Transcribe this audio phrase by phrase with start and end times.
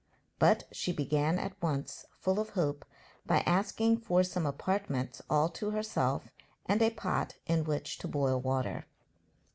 [0.39, 2.85] But she began at once, full of hope,
[3.23, 6.27] by asking for some apartments all to herself
[6.65, 8.87] and a pot in which to boil water.